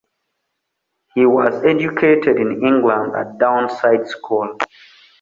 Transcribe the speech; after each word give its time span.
He 1.13 1.27
was 1.27 1.63
educated 1.63 2.37
in 2.37 2.65
England 2.65 3.15
at 3.15 3.37
Downside 3.37 4.07
School. 4.07 4.57